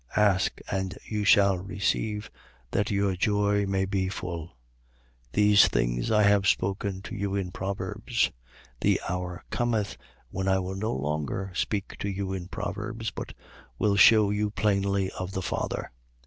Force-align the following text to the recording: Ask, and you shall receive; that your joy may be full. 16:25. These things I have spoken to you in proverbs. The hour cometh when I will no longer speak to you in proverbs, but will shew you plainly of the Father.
Ask, 0.17 0.61
and 0.71 0.97
you 1.05 1.23
shall 1.23 1.59
receive; 1.59 2.31
that 2.71 2.89
your 2.89 3.15
joy 3.15 3.67
may 3.67 3.85
be 3.85 4.09
full. 4.09 4.47
16:25. 5.33 5.33
These 5.33 5.67
things 5.67 6.09
I 6.09 6.23
have 6.23 6.47
spoken 6.47 7.03
to 7.03 7.15
you 7.15 7.35
in 7.35 7.51
proverbs. 7.51 8.31
The 8.79 8.99
hour 9.07 9.43
cometh 9.51 9.97
when 10.31 10.47
I 10.47 10.57
will 10.57 10.73
no 10.75 10.91
longer 10.95 11.51
speak 11.53 11.97
to 11.99 12.09
you 12.09 12.33
in 12.33 12.47
proverbs, 12.47 13.11
but 13.11 13.35
will 13.77 13.95
shew 13.95 14.31
you 14.31 14.49
plainly 14.49 15.11
of 15.11 15.33
the 15.33 15.41
Father. 15.43 15.91